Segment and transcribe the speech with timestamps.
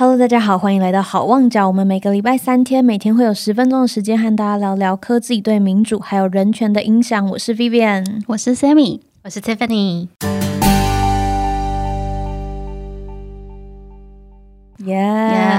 [0.00, 1.66] Hello，大家好，欢迎来到好望角。
[1.66, 7.28] 我们每个礼拜三天，每天会有十分钟的时间和大家聊聊科技对民主还有人权的影响。
[7.28, 10.08] 我是 Vivian，我是 Sammy，我是 Tiffany。
[14.86, 14.96] 耶，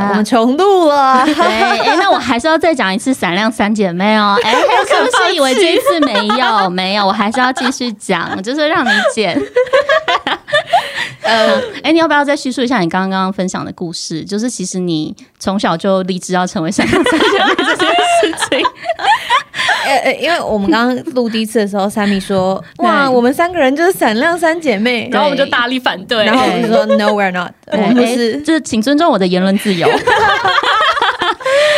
[0.09, 1.23] 我们重录了。
[1.23, 4.35] 对，哎，那我还是要再讲一次《闪亮三姐妹》哦。
[4.43, 6.67] 哎，是不是以为这一次没有？
[6.73, 9.39] 没有，我还是要继续讲，就是让你剪。
[11.23, 14.23] 呃， 哎，你要不要再叙述一下你刚刚分享的故事？
[14.23, 18.65] 就是其实你从小就立志要成为闪亮三姐妹这件事情。
[19.83, 29.87] 呃呃，因为我们刚刚录第一次的时候，Sammy 说：“哇，我们三个人就是闪亮三姐妹。”然后我们就大力反对，然后我们说： “No, we're not。”我们是就是请尊重我的言论自由。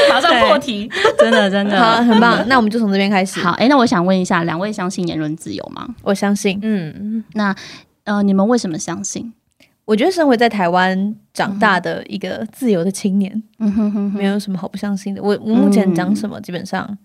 [0.09, 2.43] 马上破题，真的真的好，很棒。
[2.47, 3.39] 那我们就从这边开始。
[3.39, 5.87] 好，哎，那我想问一下，两位相信言论自由吗？
[6.03, 6.59] 我相信。
[6.61, 7.55] 嗯，那
[8.03, 9.33] 呃，你们为什么相信？
[9.85, 15.21] 我觉得身为在台湾长大的一个自由的青年，嗯哼哼，没有什么好不相信的。
[15.21, 16.97] 我我目前讲什么，基本上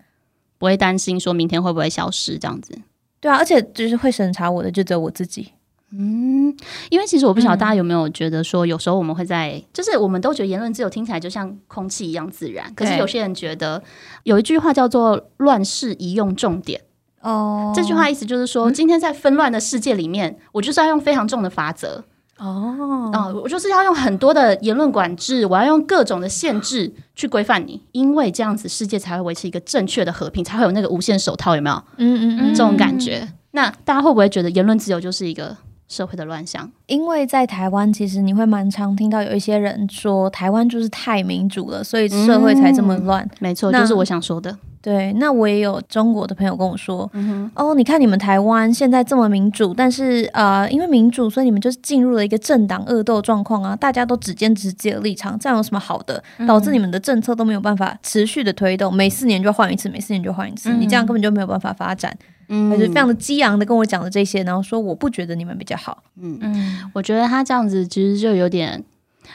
[0.58, 2.78] 不会担心说明天会不会消失这样子。
[3.20, 5.52] 对啊，而且就是会审查我的，就只有我自己。
[5.90, 6.54] 嗯，
[6.90, 13.82] 因为其实我不晓得大家有没有觉得说，有时候我们会在，就是我们都觉得言论自由听起来就像空气一样自然，可是有些人觉得
[14.22, 16.80] 有一句话叫做“乱世宜用重点”。
[17.22, 22.04] 哦，这句话意思就是说，今天在纷乱的世界里面，我就是要用非常重的法则。
[22.38, 31.76] 哦，啊，我就是要用很多的言论管制，我要用各种的限制去规范你，因为这样子世界才会维持一个正确的和平，才会有那个无限手套，有没有？
[31.96, 33.28] 嗯嗯嗯，这种感觉。
[33.50, 35.56] 那大家会不会觉得言论自由就是一个
[35.88, 36.70] 社会的乱象？
[36.86, 43.28] 因为在台湾，其实你会蛮常听到有一些人说，台湾就是太民主了，所以社会才这么乱。
[43.40, 44.56] 没错，就是我想说的。
[44.80, 47.10] 对，那我也有中国的朋友跟我说，
[47.54, 56.22] 哦，你看你们台湾现在这么民主，但是呃，因为民主，所以你们就是进入了一个政党恶斗状况啊，大家都只坚持自己的立场，这样有什么好的？
[56.46, 62.16] 导致你们的政策都没有办法持续的推动，每四年就换一次，每四年就换一次，你这样根本就没有办法发展。
[62.48, 66.04] 嗯，他就非常的激昂的跟我讲了这些，然后说我不觉得你们比较好。
[66.20, 68.82] 嗯嗯，我觉得他这样子其实就有点。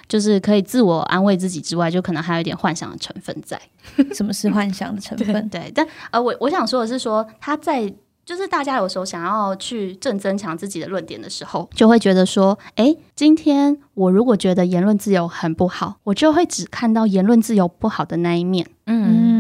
[0.08, 3.59] 就是可以自我安慰自己之外，就可能还有一点幻想的成分在。
[4.14, 5.50] 什么是幻想的成分？
[5.50, 7.94] 对， 但呃，我我想说的是，说他在
[8.26, 18.66] 就是大家有时候想要去正增强自己的论点的时候，就会觉得说，哎，今天我如果觉得言论自由很不好，我就会只看到言论自由不好的那一面。
[18.86, 19.33] 嗯。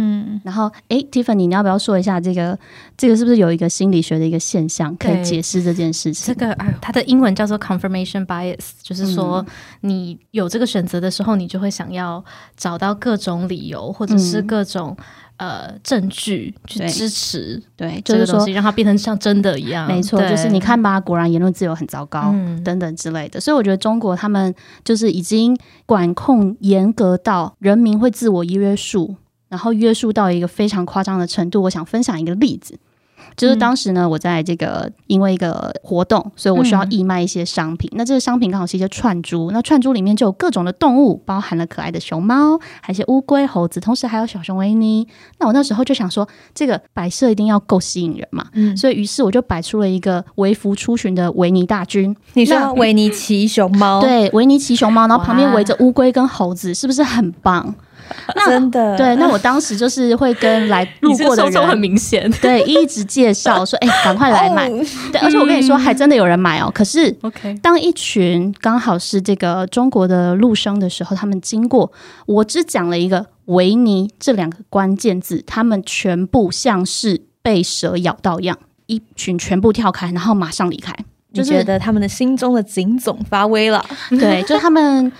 [0.43, 2.57] 然后，哎，Tiffany，你要不要说一下这个？
[2.95, 6.33] 这个是不是有一个心理学的一个现象可以解释这件事情？
[6.33, 9.43] 这个，它的英文叫做 confirmation bias，就是说
[9.81, 12.23] 你有这个选择的时候，你就会想要
[12.55, 14.95] 找到各种理由或者是各种
[15.37, 19.87] 呃证据去支持，对，就是说让它变成像真的一样。
[19.87, 22.33] 没错，就是你看吧，果然言论自由很糟糕，
[22.63, 23.39] 等等之类的。
[23.39, 25.57] 所以我觉得中国他们就是已经
[25.87, 29.15] 管控严格到人民会自我约束。
[29.53, 32.75] 然后约束到一个非常夸张的程度，我想分享一个例子，
[33.37, 37.87] 就是当时呢，我在这个因为一个活动，所以我需要义卖一些商品。
[37.93, 45.07] 那这个商品刚好是一些串珠，那串珠里面就有各种的动物，包含了可爱的熊猫，还有一些乌龟、猴子，同时还有小熊维尼。
[45.37, 52.15] 那我那时候就想说，这个摆设一定要够吸引人嘛，所以于是我就摆出了一个微服出巡的维尼大军。
[52.33, 54.01] 你说维尼骑熊猫？
[54.01, 57.75] 对，维尼骑熊猫，然后旁边围着乌龟跟猴子，是不是很棒？
[58.45, 64.69] 真的对，那我当时就是会跟来 路过的人很明显，对，一直介绍说，哎，赶快来买。
[65.11, 66.71] 对，而且我跟你说，还真的有人买哦。
[66.73, 71.91] 可是，OK，当一群刚好是这个中国的陆生的时候，他们经过，
[72.25, 78.57] 我只讲了一个维尼这两个关键字，他们全部像是被蛇咬到一样，
[78.87, 80.93] 一群全部跳开，然后马上离开。
[81.33, 85.11] 就觉得他们的心中的警总发威了，对，就他们。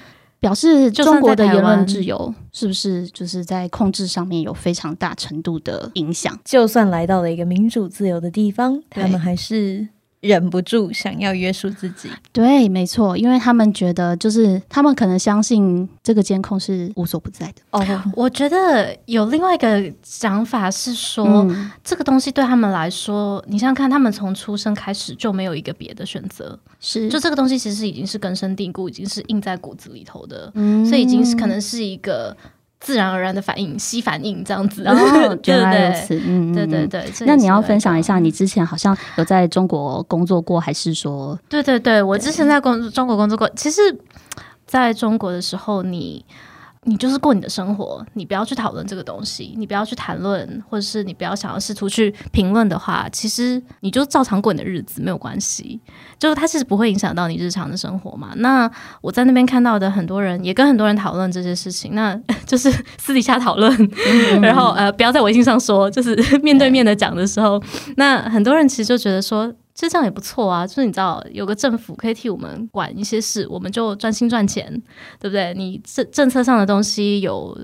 [0.44, 6.38] 表示中国的言论自由是不是就是在控制上面有非常大程度的影响？
[6.44, 9.88] 就算来到了一个民主自由的地方，他们还是。
[10.24, 17.56] 忍不住想要约束自己，对，没错，因为他们觉得，就是他们可能相信这个监控是无所不在的。
[17.72, 21.46] 哦， 我觉得有另外一个想法是说，
[21.84, 30.86] 这个东西对他们来说，你想想看，他们从出生开始就没有一个别的选择，是，就这个东西其实已经是根深蒂固，已经是印在骨子里头的，嗯。
[30.86, 32.36] 所以已经是可能是一个。
[32.84, 35.08] 自然而然的反应，吸反应这样子，然后
[35.46, 37.12] 原来如此，嗯，对对对。
[37.26, 41.40] 那你要分享一下，你之前好像有在中国工作过，还是说？
[41.48, 43.50] 对对对，我之前在工中国工作过。
[43.56, 43.82] 其实，
[44.68, 46.24] 在中国的时候，你
[46.86, 55.80] 你就是过你的生活，你不要去讨论这个东西，你不要去谈论，或者是你不要想要试图去评论的话，其实你就照常过你的日子，没有关系。
[56.20, 58.32] 就是它其实不会影响到你日常的生活嘛。
[58.38, 58.70] 那
[59.02, 62.16] 我在那边看到的很多人，也跟很多人讨论这些事情，那
[62.46, 63.72] 就是私底下讨论，
[64.42, 67.62] 然后呃，不要在微信上说，就是 面对面的讲的时候，
[67.98, 69.54] 那很多人其实就觉得说。
[69.74, 74.72] 其实这样也不错啊，就是你知道有个政府可以替我们管一些事，我们就专心赚钱，
[75.20, 75.54] 对不对？
[75.56, 77.58] 你政政策上的东西有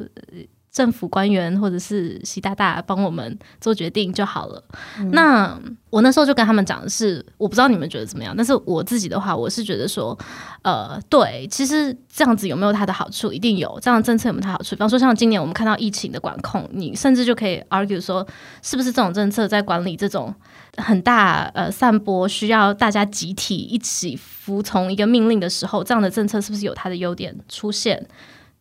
[0.71, 4.63] 政府官员或者是习大大帮我们做决定就好了。
[5.11, 10.17] 那我那时候就跟他们讲的是，我不知道你们觉得怎么样，但是我自己的话，我是觉得说，
[10.61, 13.33] 呃，对，其实这样子有没有它的好处？
[13.33, 14.75] 一定有，这样的政策有没有它好处？
[14.75, 18.25] 比方说像今年我们看到疫情的管控，你甚至就可以 argue 说，
[18.61, 20.33] 是不是这种政策在管理这种。
[20.77, 28.07] 很大呃，散播需要大家集体一起服从一个命令的时候，这样的政策是不是有它的优点出现？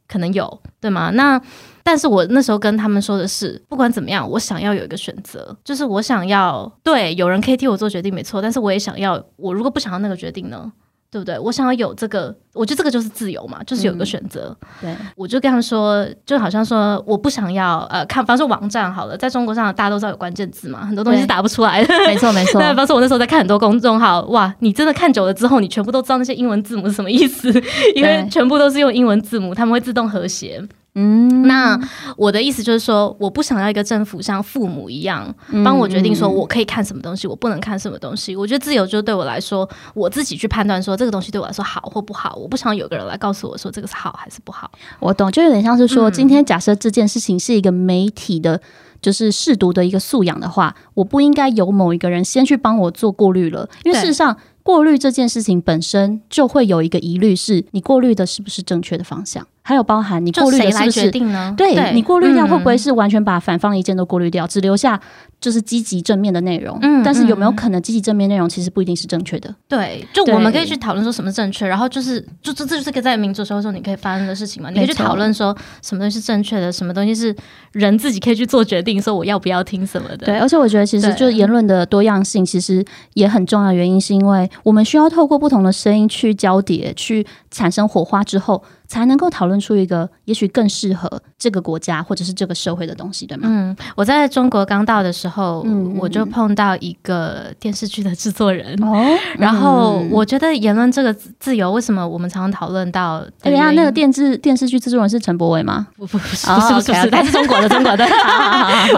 [0.09, 1.11] 可能有，对吗？
[1.11, 1.41] 那
[1.85, 10.73] 但是我那时候跟他们说的是，不管怎么样，我想要有一个选择，就是我想要对有人可以替我做决定，没错，但是我也想要，我如果不想要那个决定呢？
[11.11, 11.39] 对不对？
[11.39, 14.55] 我想要有这个，我觉得这个就是自由嘛，就是有一个选择。
[14.81, 21.95] 对，我就跟他们说，就好像说，我不想要呃，看，比方说网站好了，在中国上大家都知道有关键字嘛，很多东西是打不出来的。
[22.07, 22.61] 没错没错。
[22.61, 27.51] 那 比方说，我那时候在看很多公众号，哇，你真的看久了之后，你全部都知道那些英文字母是什么意思，
[27.95, 30.63] 因为全部都是用英文字母，他们会自动和谐。
[31.01, 31.79] 嗯，那
[32.17, 35.33] 我的意思就是说，我不想要一个政府像父母一样
[35.65, 38.35] 帮我决定说我可以看什么东西，我不能看什么东西。
[38.35, 42.35] 我觉得自由就对我来说，我自己去判断说这个东西对我来说好或不好。
[42.35, 44.69] 我不想有个人来告诉我说这个是好还是不好。
[44.99, 48.61] 我懂，就有点像是说，今天假设这件事情是一个媒体的，
[49.01, 54.37] 就是试读的一个素养的话，我不应该由某一个人先去帮我做过滤了，因为事实上。
[54.61, 59.47] 过滤这件事情本身就会有一个疑虑，是你过滤的是不是正确的方向？
[59.69, 61.11] 还有包含你过滤的是不是？
[61.55, 64.99] 对你过滤掉会不会是完全把反方意见都过滤掉，只留下
[65.43, 66.79] 就是积极正面的内容？
[66.81, 69.55] 嗯，但是有没有可能积极正面内容其实不一定是正确的？
[69.69, 74.71] 对，就我们可以去讨论说什么正确，然后就是就这这就是个在民主社会中你可以发生的事情嘛？
[74.71, 77.37] 你可以去讨论说什么东西是正确的，什么东西是
[77.73, 80.25] 人自己可以去做决定，说我要不要听什么的？
[80.25, 82.83] 对，而且我觉得其实就是言论的多样性其实
[83.13, 84.51] 也很重要，原因是因为。
[84.63, 88.65] 我们需要透过不同的声音去交叠，去产生火花之后。
[88.89, 93.47] 才能够讨论出一个也许更适合这个国家或者是这个社会的东西，对吗？
[93.49, 95.65] 嗯，我在中国刚到的时候，
[95.99, 98.97] 我就碰到一个电视剧的制作人，哦，
[99.37, 103.23] 然后我觉得言论这个自由，为什么我们常常讨论到？
[103.43, 105.87] 哎呀，那个电视电视剧制作人是陈柏伟吗？
[105.97, 108.07] 不不不是不是不是，他是中国的中国的。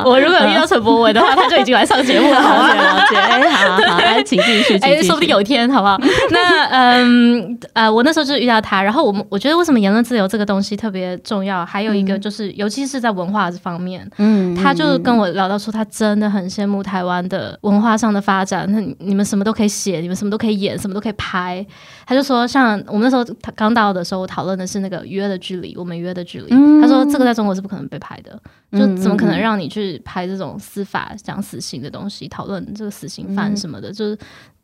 [0.04, 2.40] 我如果有遇到陈柏伟的话，他就已经来上节目了。
[2.40, 5.98] 好好，来请继续，哎，说不定有一天，好不好？
[6.30, 9.79] 那嗯呃，我那时候就遇到他，然后我们我觉得为什么？
[9.80, 18.70] 言论自由这个东西特别重要，还有一个就是，尤其是在文化这方面，嗯，他就跟我聊到说，他真的很羡慕台湾的文化上的发展。
[18.70, 21.64] 那你们什么都可以写，你们什么都可以演，什么都可以拍。
[22.06, 26.50] 他就说，像我们那时候他刚到的时候，我讨论的是那个《约的距离》，我们约的距离。
[26.80, 28.40] 他说这个在中国是不可能被拍的，
[28.72, 34.18] 就怎么可能让你去拍这种司法讲死刑的东西，讨论这个死刑犯什么的，就是。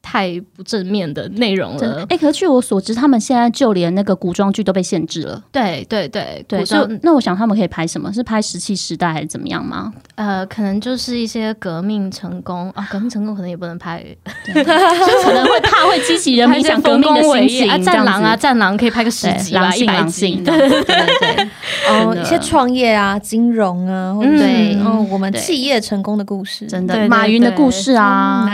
[0.06, 2.06] 太不正面的内容了。
[2.08, 5.42] 哎，可是据我所知，他们现在就连那个古装剧都被限制了。
[5.50, 8.12] 对对对对，所以那我想他们可以拍什么？
[8.12, 9.92] 是拍石器时代还是怎么样吗？
[10.14, 14.00] 呃，可能就是一些革命成功啊，革命成功可能也不能拍，
[14.46, 17.76] 就可能会怕会激起人民想革命的心情 啊。
[17.78, 20.36] 战狼啊，战狼可以拍个十集吧，一百集。
[20.46, 21.48] 对对对对，
[21.88, 28.48] 哦，一些创业啊，金融啊，对，哦，我们企业成功的故事，真的，马云的故事啊，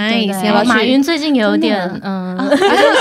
[0.64, 1.41] 马云最近有。
[1.42, 2.36] 有点嗯，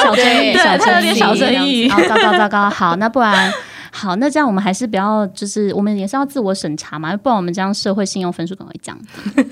[0.04, 1.90] 小争议，小争议，小争议。
[1.90, 2.70] 好，糟糕，糟糕。
[2.72, 3.52] 好，那不然
[3.92, 8.98] 好，那这样我们还是不要，就是我们也是要自我审查嘛，不然我们这样社会信用分数可能会降。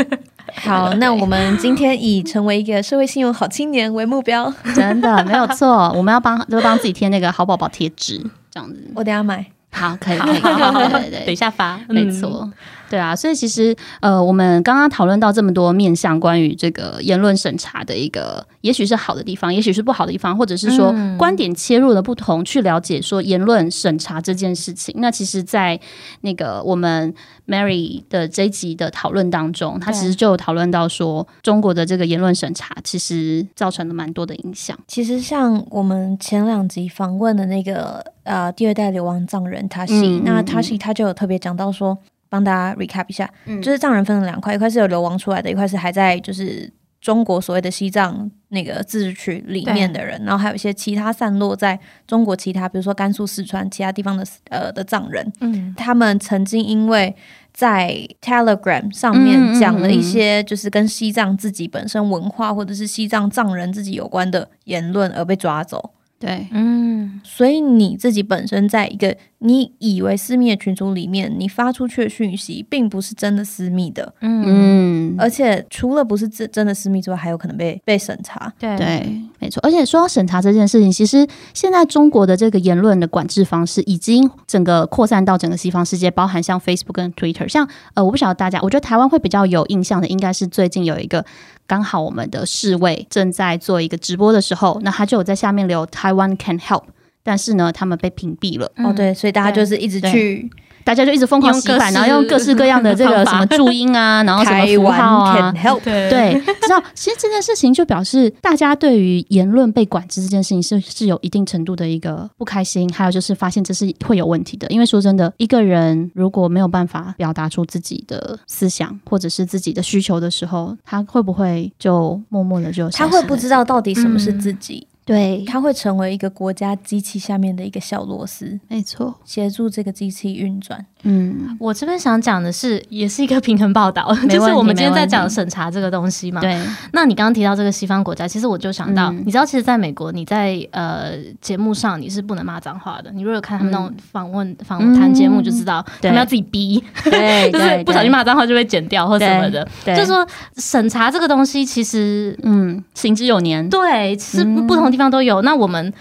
[0.64, 5.92] 好，那我们今天以成为一个社会信用好青年为目标， 真的没有错。
[5.96, 8.18] 我们要帮，就帮自己贴那个好宝宝贴纸，
[8.52, 8.76] 这样子。
[8.96, 9.46] 我等下买。
[9.72, 12.50] 好，可以，可以，对对，等一下发，没错。
[12.90, 24.96] 对啊，所以其实呃，我们刚刚讨论到这么多面向关于这个言论审查的一个，也许是好的地方，也许是不好的地方，或者是说观点切入的不同，去了解说言论审查这件事情。
[24.98, 25.80] 那其实，在
[26.22, 27.14] 那个我们
[27.48, 34.78] Mary 的这一集的讨论当中，他其实就讨论到说，中国的这个言论审查其实造成了蛮多的影响。
[34.88, 41.98] 其实像我们前两集访问的那个呃第二代流亡藏人他西，那他西他就有特别讲到说。
[42.30, 43.30] 帮大家 recap 一下，
[43.62, 46.72] 就是藏人分了两块，一块是有流亡出来的，一块是还在就是
[47.02, 57.16] 中国所谓的西藏那个自治区里面的人，然后还有一些其他散落在中国其他，比如说甘肃、四川其他地方的呃的藏人，嗯，他们曾经因为
[57.54, 65.92] 在 Telegram 上面讲了一些就是跟西藏自己本身文化或者是西藏藏人自己有关的言论而被抓走。
[66.20, 78.52] 对，嗯，所以你自己本身在一个你以为私密的群组里面，你发出去的讯息，并不是真的私密的，嗯，而且除了不是真真的私密之外，还有可能被被审查。
[78.60, 79.60] 对，对，没错。
[79.64, 87.48] 而且说到审查这件事情，其实现在中国的这个言论的管制方式，已经整个扩散到整个西方世界，包含像 Facebook 跟 Twitter。
[87.48, 91.26] 像呃，我不晓得大家，我觉得台湾会比较有印象的，应该是最近有一个。
[91.66, 96.82] 刚好我们的侍卫正在做一个直播的时候，那他就有在下面留 Taiwan can help，
[97.30, 98.66] 但是呢，他们被屏蔽了。
[98.78, 100.50] 哦，对，所以大家就是一直去。
[100.82, 114.66] 大家就一直疯狂洗版，然后用各式各样的这个什么注音啊，然后什么符号啊，对，知道其实这件事情就表示大家对于言论被管制这件事情是是有一定程度的一个不开心，还有就是发现这是会有问题的。
[114.70, 124.88] 因为说真的，一个人如果没有办法表达出自己的思想或者是自己的需求的时候，他会不会就默默的就他会不知道到底什么是自己？
[125.10, 130.86] 对，它会成为一个国家机器下面的一个小螺丝，没错，协助这个机器运转。
[131.04, 136.42] 嗯，我这边想讲的是，也是一个平衡报道， 就是我们今天在讲审查这个东西嘛。
[136.42, 143.10] 对，那你刚刚提到这个西方国家，其实我就想到，你知道，其实在美国，你在呃节目上你是不能骂脏话的。
[143.14, 149.66] 你如果看他们那种访问访谈节目，就知道他们要自己逼，对， 就是不小心骂脏话就被剪掉或什么的。
[149.86, 150.28] 就是说
[150.58, 155.42] 审查这个东西，其实嗯，行之有年，对，是不同地方都有。
[155.44, 155.94] 那我们，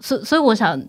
[0.00, 0.80] 所所以我想。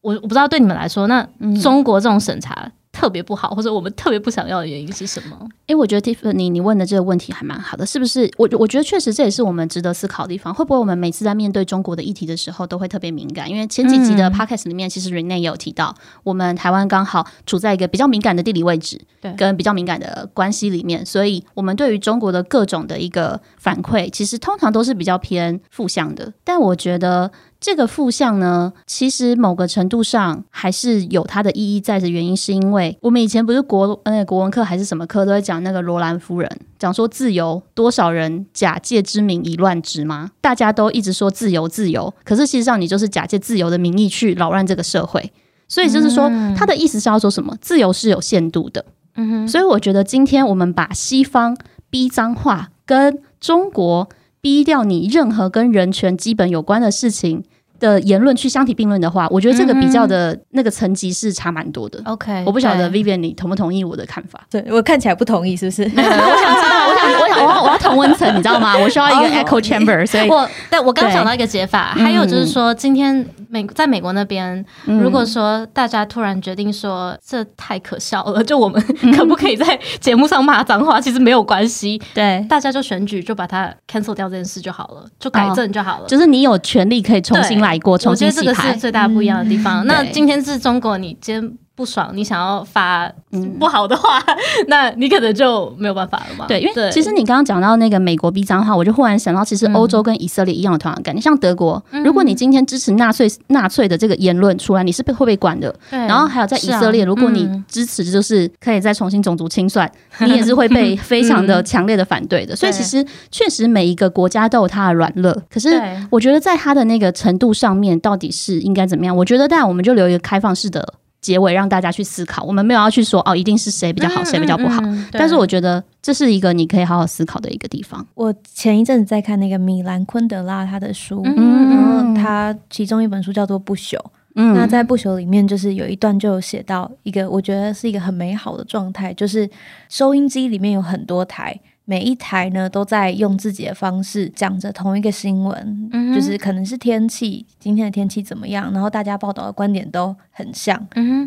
[0.00, 1.26] 我我不知道对你们来说，那
[1.62, 5.48] 中国这种审查特别不好，或者我们特别不想要的原因是什么？
[5.70, 8.28] 因为我觉得 Tiffany 你问的这个问题还蛮好的，是不是？
[8.36, 10.52] 我我觉得确实这也是我们值得思考的地方。
[10.52, 13.48] 会不会我们每次在面对中国的议题的时候，都会特别敏感？
[13.48, 26.32] 因为前几集的 Podcast 里面，其实 Rene 也有提到，我们台湾刚好处在一个比较敏感的地理位置，对，跟比较敏感的关系里面，所以我们对于中国的各种的一个反馈，其实通常都是比较偏负向的。
[26.42, 27.30] 但我觉得。
[27.60, 32.08] 这个负向呢，其实某个程度上还是有它的意义在的。
[32.08, 40.30] 原因是因为我们以前不是国呃国文课还是什么课都会讲那个罗兰夫人，讲说自由多少人假借之名以乱之吗？
[40.40, 45.32] 大家都一直说自由自由，可是事实上你就是假借自由的名义去扰乱这个社会。
[45.68, 47.56] 所以就是说，他的意思是要说什么？
[47.60, 48.84] 自由是有限度的。
[49.14, 49.48] 嗯哼。
[49.48, 51.56] 所以我觉得今天我们把西方
[51.88, 54.08] 逼脏话跟中国。
[54.42, 57.44] 逼掉你任何跟人权基本有关的事情
[57.80, 62.00] 的言论去相提并论的话，我觉得这个比较的那个层级是差蛮多的。
[62.04, 64.40] OK，我不晓得 Vivian 你同不同意我的看法？
[64.50, 65.82] 对我看起来不同意，是不是？
[65.82, 68.76] 我想知道，我想，我想，我要，我要同温层，你知道吗？
[68.78, 70.06] 我需要一个 echo chamber。
[70.06, 73.26] 所以，我但我刚想到一个解法，还有就是说今天。
[73.50, 78.80] 美在美国那边，如果说大家突然决定说这太可笑了，就我们
[79.16, 81.00] 可不可以在节目上骂脏话？
[81.00, 86.06] 其实没有关系，对，大家就选举就把它 cancel 掉这件事就好了，就改正就好了。
[86.06, 88.44] 就是你有权利可以重新来过，重新洗牌。
[88.44, 89.84] 这个是最大不一样的地方。
[89.86, 91.58] 那今天是中国，你今天。
[91.80, 93.10] 不爽，你想要发
[93.58, 94.22] 不好的话，
[94.68, 96.44] 那你可能就没有办法了嘛。
[96.46, 101.22] 对，因为其实你刚刚讲到那个美国逼脏话，我就忽然想到，其实欧洲跟以色列一样的同样概念。
[101.22, 105.74] 像德国，如果你今天支持纳粹纳粹的这个言论出来，你是被会被管的。
[105.88, 112.54] 然后还有在以色列，如果你支持就是可以再重新种族清算， 你也是会被 非常的强烈的反对的。
[112.54, 119.16] 所以其实确实每一个国家都有它的软肋，可是我觉得在它的那个程度上面，到底是应该怎么样？
[119.16, 120.86] 我觉得，但我们就留一个开放式的。
[121.20, 124.82] 结尾让大家去思考，我们没有要去说哦，一定是谁比较好，谁比较不好。
[125.12, 128.06] 但是我觉得这是一个你可以好好思考的一个地方。
[128.14, 133.96] 我前一阵子在看那个米兰昆德拉他的书，然后他其中一本书叫做《不朽》。
[134.32, 139.48] 那在《不朽》里面，就是有一段就有写到一个，我觉得是一个很美好的状态，就是
[139.88, 141.60] 收音机里面有很多台。
[141.90, 150.80] 每一台呢都在用自己的方式讲着同一个新闻，就是可能是天气，今天的天气怎么样，然后大家报道的观点都很像。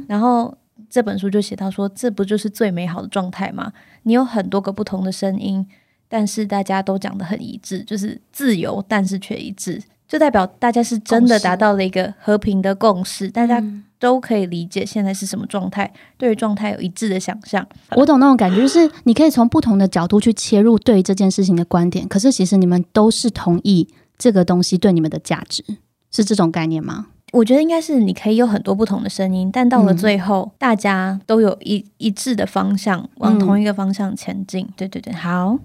[0.08, 0.58] 然后
[0.90, 3.74] 这本书就写到说，这不就是最美好的状态吗？
[4.04, 5.68] 你有很多个不同的声音，
[6.08, 9.84] 但是大家都讲的很一致，就是自由，但是却一致。
[10.08, 13.62] 就代表大家是真的达到了一个和平的共识，大家
[14.04, 17.66] 都可以理解现在是什么状态，对于状态有一致的想象。
[17.92, 25.64] 我懂那种感觉，就是你可以从不同的角度去切入对这件事情的观点，可是其实你们都是同意这个东西对你们的价值，
[26.12, 27.08] 是这种概念吗？
[27.32, 34.68] 我觉得应该是你可以有很多不同的声音，但到了最后，大家都有一一致的方向，往同一个方向前进。
[34.76, 35.58] 对对对，好。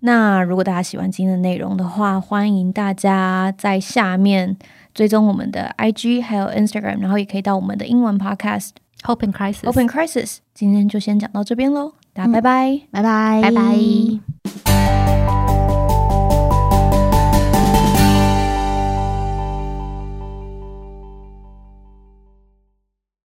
[0.00, 4.56] 那如果大家喜欢今天的内容的话，欢迎大家在下面
[4.98, 8.70] 追踪我们的 IG 还有 Instagram，然后也可以到我们的英文 Podcast
[9.04, 9.64] Hope in Crisis。
[9.64, 10.38] Open Crisis。
[10.52, 14.97] 今天就先讲到这边喽，大家拜拜，拜拜，拜拜。